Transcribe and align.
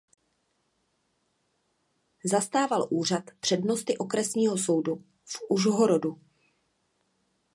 Zastával 2.25 2.87
úřad 2.91 3.23
přednosty 3.39 3.97
okresního 3.97 4.57
soudu 4.57 5.03
v 5.25 5.37
Užhorodu. 5.49 6.21